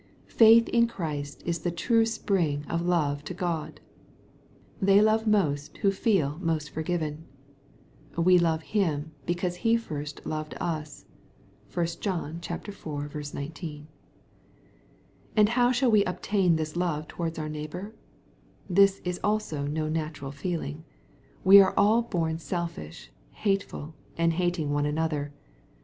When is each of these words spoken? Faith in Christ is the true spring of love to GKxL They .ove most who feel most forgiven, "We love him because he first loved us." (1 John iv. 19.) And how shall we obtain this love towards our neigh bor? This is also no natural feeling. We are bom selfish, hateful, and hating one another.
Faith 0.25 0.67
in 0.69 0.87
Christ 0.87 1.43
is 1.45 1.59
the 1.59 1.69
true 1.69 2.07
spring 2.07 2.65
of 2.67 2.81
love 2.81 3.23
to 3.25 3.35
GKxL 3.35 3.75
They 4.81 4.99
.ove 4.99 5.27
most 5.27 5.77
who 5.85 5.91
feel 5.91 6.39
most 6.39 6.71
forgiven, 6.71 7.25
"We 8.17 8.39
love 8.39 8.63
him 8.63 9.11
because 9.27 9.57
he 9.57 9.77
first 9.77 10.25
loved 10.25 10.55
us." 10.59 11.05
(1 11.71 11.85
John 11.99 12.37
iv. 12.49 13.33
19.) 13.35 13.87
And 15.35 15.49
how 15.49 15.71
shall 15.71 15.91
we 15.91 16.03
obtain 16.05 16.55
this 16.55 16.75
love 16.75 17.07
towards 17.07 17.37
our 17.37 17.47
neigh 17.47 17.67
bor? 17.67 17.93
This 18.67 19.01
is 19.05 19.19
also 19.23 19.67
no 19.67 19.87
natural 19.87 20.31
feeling. 20.31 20.83
We 21.43 21.61
are 21.61 21.73
bom 21.77 22.39
selfish, 22.39 23.11
hateful, 23.29 23.93
and 24.17 24.33
hating 24.33 24.71
one 24.71 24.87
another. 24.87 25.31